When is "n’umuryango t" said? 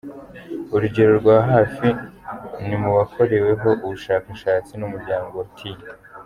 4.77-5.57